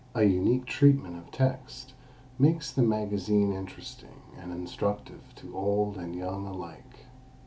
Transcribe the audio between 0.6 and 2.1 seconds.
treatment of text